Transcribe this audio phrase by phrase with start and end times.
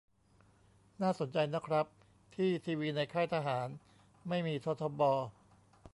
[1.01, 1.85] น่าสนใจนะครับ
[2.35, 3.67] ที่ทีวีในค่ายทหาร
[4.29, 5.01] ไม่มีททบ